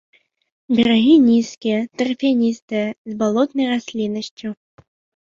[0.77, 4.49] Берагі нізкія, тарфяністыя з балотнай расліннасцю.